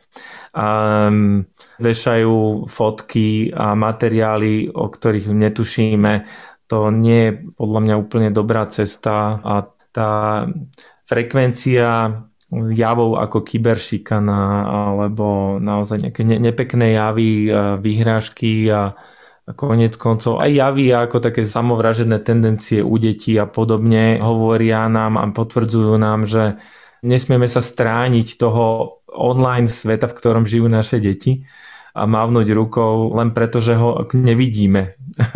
[0.53, 1.45] Mm,
[1.77, 6.13] vešajú fotky a materiály, o ktorých netušíme.
[6.69, 10.45] To nie je podľa mňa úplne dobrá cesta a tá
[11.10, 12.13] frekvencia
[12.49, 18.97] javov ako kyberšikana alebo naozaj nejaké nepekné javy, vyhrážky a
[19.55, 25.25] konec koncov aj javí ako také samovražené tendencie u detí a podobne hovoria nám a
[25.29, 26.62] potvrdzujú nám, že
[27.01, 31.47] nesmieme sa strániť toho online sveta, v ktorom žijú naše deti
[31.97, 34.93] a mávnuť rukou len preto, že ho nevidíme.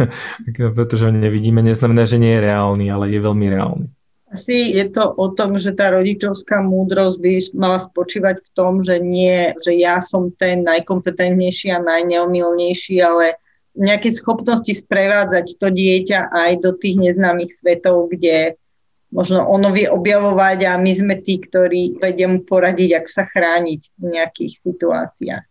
[0.77, 3.87] pretože ho nevidíme, neznamená, že nie je reálny, ale je veľmi reálny.
[4.33, 8.97] Asi je to o tom, že tá rodičovská múdrosť by mala spočívať v tom, že
[8.97, 13.37] nie, že ja som ten najkompetentnejší a najneomilnejší, ale
[13.73, 18.57] nejaké schopnosti sprevádzať to dieťa aj do tých neznámych svetov, kde
[19.13, 23.81] možno ono vie objavovať a my sme tí, ktorí vedia mu poradiť, ako sa chrániť
[23.97, 25.45] v nejakých situáciách.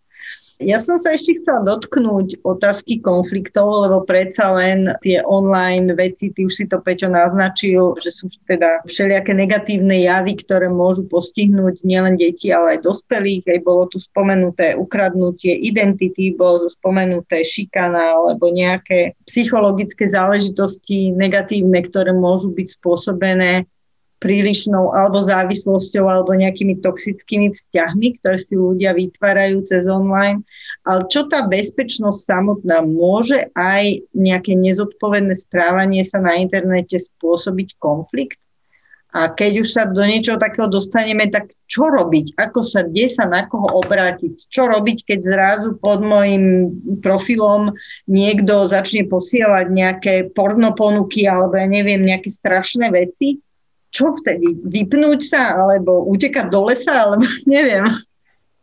[0.62, 6.46] Ja som sa ešte chcela dotknúť otázky konfliktov, lebo predsa len tie online veci, ty
[6.46, 12.14] už si to Peťo naznačil, že sú teda všelijaké negatívne javy, ktoré môžu postihnúť nielen
[12.14, 13.44] deti, ale aj dospelých.
[13.51, 21.83] Aj bolo tu spomenuté ukradnutie identity, bolo tu spomenuté šikana alebo nejaké psychologické záležitosti negatívne,
[21.83, 23.66] ktoré môžu byť spôsobené
[24.23, 30.47] prílišnou alebo závislosťou alebo nejakými toxickými vzťahmi, ktoré si ľudia vytvárajú cez online.
[30.87, 38.39] Ale čo tá bezpečnosť samotná môže aj nejaké nezodpovedné správanie sa na internete spôsobiť konflikt?
[39.13, 42.33] A keď už sa do niečoho takého dostaneme, tak čo robiť?
[42.33, 44.49] Ako sa, kde sa na koho obrátiť?
[44.49, 46.73] Čo robiť, keď zrazu pod môjim
[47.05, 47.77] profilom
[48.09, 53.45] niekto začne posielať nejaké pornoponuky alebo ja neviem, nejaké strašné veci?
[53.93, 54.57] Čo vtedy?
[54.64, 58.01] Vypnúť sa alebo utekať do lesa, alebo neviem.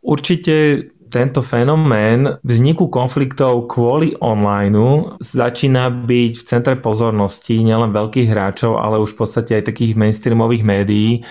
[0.02, 8.78] Určite tento fenomén vzniku konfliktov kvôli online začína byť v centre pozornosti nielen veľkých hráčov,
[8.78, 11.26] ale už v podstate aj takých mainstreamových médií.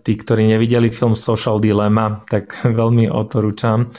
[0.00, 3.92] Tí, ktorí nevideli film Social Dilemma, tak veľmi odporúčam.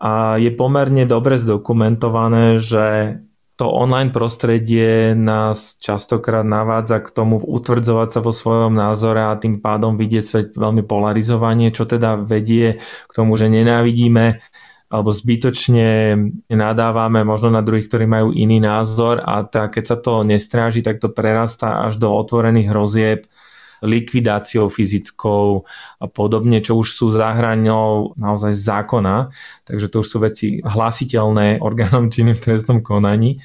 [0.00, 3.18] a je pomerne dobre zdokumentované, že
[3.60, 9.60] to online prostredie nás častokrát navádza k tomu utvrdzovať sa vo svojom názore a tým
[9.60, 14.40] pádom vidieť svet veľmi polarizovanie, čo teda vedie k tomu, že nenávidíme
[14.88, 16.16] alebo zbytočne
[16.48, 19.20] nadávame možno na druhých, ktorí majú iný názor.
[19.22, 23.20] A tá, keď sa to nestráži, tak to prerastá až do otvorených hrozieb
[23.80, 25.64] likvidáciou fyzickou
[26.00, 29.32] a podobne, čo už sú za hraňou naozaj zákona,
[29.64, 33.40] takže to už sú veci hlasiteľné orgánom činným v trestnom konaní.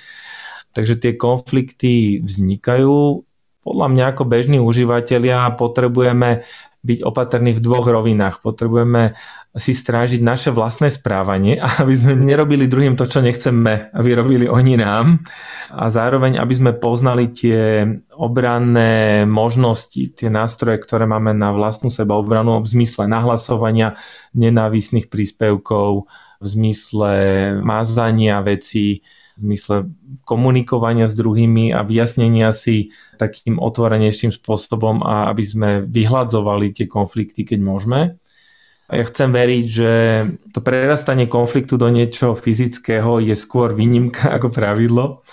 [0.75, 3.23] Takže tie konflikty vznikajú.
[3.63, 6.43] Podľa mňa ako bežní užívateľia potrebujeme
[6.85, 8.45] byť opatrní v dvoch rovinách.
[8.45, 9.17] Potrebujeme
[9.57, 14.77] si strážiť naše vlastné správanie, aby sme nerobili druhým to, čo nechceme, aby robili oni
[14.77, 15.25] nám.
[15.73, 22.61] A zároveň, aby sme poznali tie obranné možnosti, tie nástroje, ktoré máme na vlastnú sebaobranu
[22.61, 23.97] v zmysle nahlasovania
[24.37, 26.05] nenávisných príspevkov,
[26.37, 27.13] v zmysle
[27.65, 29.01] mazania vecí,
[29.35, 29.91] v zmysle
[30.23, 37.43] komunikovania s druhými a vyjasnenia si takým otvorenejším spôsobom a aby sme vyhľadzovali tie konflikty,
[37.43, 37.99] keď môžeme.
[38.85, 39.91] Ja chcem veriť, že
[40.53, 45.25] to prerastanie konfliktu do niečoho fyzického je skôr výnimka ako pravidlo.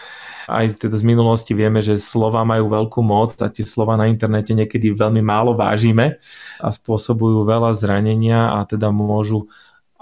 [0.50, 4.50] Aj teda z minulosti vieme, že slova majú veľkú moc a tie slova na internete
[4.52, 6.18] niekedy veľmi málo vážime
[6.58, 9.46] a spôsobujú veľa zranenia a teda môžu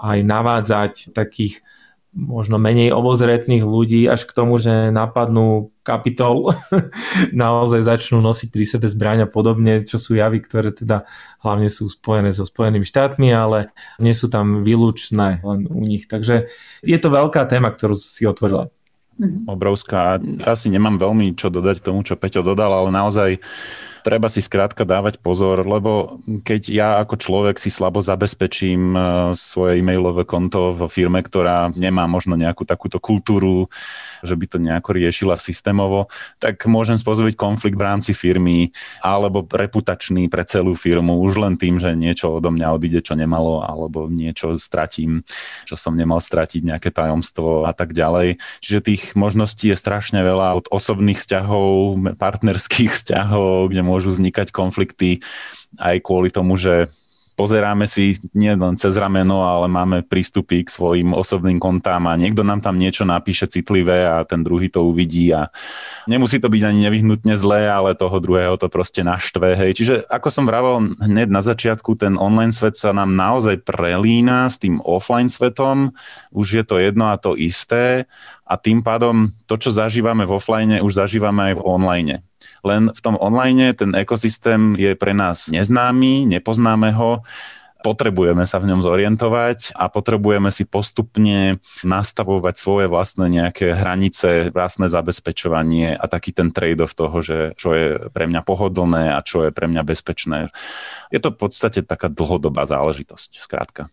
[0.01, 1.61] aj navádzať takých
[2.11, 6.51] možno menej obozretných ľudí až k tomu, že napadnú kapitol,
[7.33, 11.07] naozaj začnú nosiť pri sebe zbraň a podobne, čo sú javy, ktoré teda
[11.39, 16.11] hlavne sú spojené so Spojenými štátmi, ale nie sú tam výlučné len u nich.
[16.11, 16.51] Takže
[16.83, 18.67] je to veľká téma, ktorú si otvorila.
[19.45, 20.17] Obrovská.
[20.43, 23.37] Asi nemám veľmi čo dodať k tomu, čo Peťo dodal, ale naozaj
[24.01, 28.99] treba si skrátka dávať pozor, lebo keď ja ako človek si slabo zabezpečím e,
[29.37, 33.69] svoje e-mailové konto vo firme, ktorá nemá možno nejakú takúto kultúru,
[34.21, 40.29] že by to nejako riešila systémovo, tak môžem spôsobiť konflikt v rámci firmy alebo reputačný
[40.29, 44.57] pre celú firmu už len tým, že niečo odo mňa odíde, čo nemalo, alebo niečo
[44.57, 45.21] stratím,
[45.65, 48.41] čo som nemal stratiť, nejaké tajomstvo a tak ďalej.
[48.61, 55.19] Čiže tých možností je strašne veľa od osobných vzťahov, partnerských vzťahov, kde môžu vznikať konflikty
[55.75, 56.87] aj kvôli tomu, že
[57.41, 62.45] pozeráme si nie len cez rameno, ale máme prístupy k svojim osobným kontám a niekto
[62.45, 65.49] nám tam niečo napíše citlivé a ten druhý to uvidí a
[66.05, 69.57] nemusí to byť ani nevyhnutne zlé, ale toho druhého to proste naštve.
[69.57, 69.71] Hej.
[69.81, 74.61] Čiže ako som vravel hneď na začiatku, ten online svet sa nám naozaj prelína s
[74.61, 75.97] tým offline svetom,
[76.29, 78.05] už je to jedno a to isté
[78.45, 82.15] a tým pádom to, čo zažívame v offline, už zažívame aj v online.
[82.61, 87.25] Len v tom online ten ekosystém je pre nás neznámy, nepoznáme ho,
[87.81, 94.87] potrebujeme sa v ňom zorientovať a potrebujeme si postupne nastavovať svoje vlastné nejaké hranice, vlastné
[94.87, 99.51] zabezpečovanie a taký ten trade-off toho, že čo je pre mňa pohodlné a čo je
[99.51, 100.53] pre mňa bezpečné.
[101.09, 103.89] Je to v podstate taká dlhodobá záležitosť, skrátka.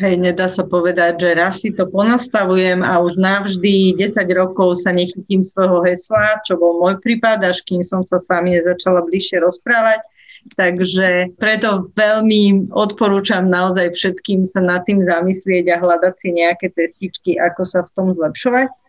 [0.00, 4.96] Hej, nedá sa povedať, že raz si to ponastavujem a už navždy 10 rokov sa
[4.96, 9.44] nechytím svojho hesla, čo bol môj prípad, až kým som sa s vami nezačala bližšie
[9.44, 10.00] rozprávať.
[10.56, 17.36] Takže preto veľmi odporúčam naozaj všetkým sa nad tým zamyslieť a hľadať si nejaké cestičky,
[17.36, 18.79] ako sa v tom zlepšovať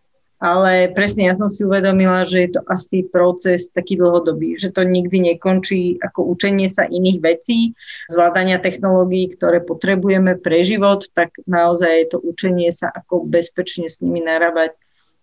[0.41, 4.81] ale presne ja som si uvedomila, že je to asi proces taký dlhodobý, že to
[4.81, 7.77] nikdy nekončí ako učenie sa iných vecí,
[8.09, 14.25] zvládania technológií, ktoré potrebujeme pre život, tak naozaj to učenie sa, ako bezpečne s nimi
[14.25, 14.73] narábať,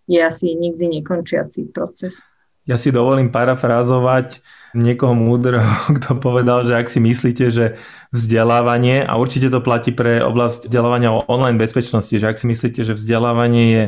[0.06, 2.22] je asi nikdy nekončiaci proces.
[2.68, 4.44] Ja si dovolím parafrázovať
[4.76, 5.64] niekoho múdreho,
[5.96, 7.66] kto povedal, že ak si myslíte, že
[8.12, 12.84] vzdelávanie, a určite to platí pre oblasť vzdelávania o online bezpečnosti, že ak si myslíte,
[12.84, 13.84] že vzdelávanie je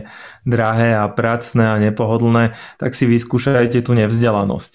[0.48, 4.72] drahé a pracné a nepohodlné, tak si vyskúšajte tú nevzdelanosť.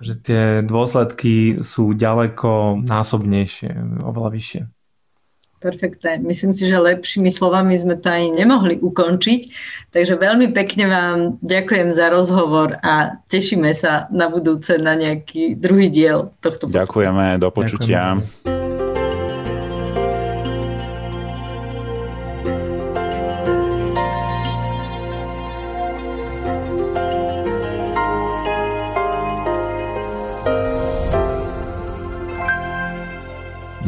[0.00, 4.79] Že tie dôsledky sú ďaleko násobnejšie, oveľa vyššie.
[5.60, 6.16] Perfektné.
[6.24, 9.40] Myslím si, že lepšími slovami sme to ani nemohli ukončiť.
[9.92, 15.92] Takže veľmi pekne vám ďakujem za rozhovor a tešíme sa na budúce na nejaký druhý
[15.92, 16.64] diel tohto.
[16.64, 18.16] Ďakujeme, do počutia.
[18.16, 18.59] Ďakujeme.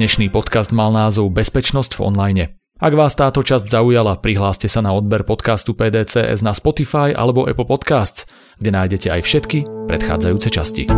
[0.03, 2.45] Dnešný podcast mal názov Bezpečnosť v online.
[2.83, 7.71] Ak vás táto časť zaujala, prihláste sa na odber podcastu PDCS na Spotify alebo Apple
[7.71, 8.27] Podcasts,
[8.59, 10.91] kde nájdete aj všetky predchádzajúce časti.